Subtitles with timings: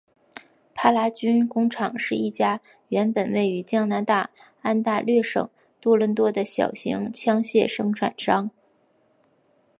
[0.73, 4.31] 帕拉军工厂是一家原本位于加拿大
[4.63, 5.47] 安大略省
[5.79, 8.49] 多伦多的小型枪械生产商。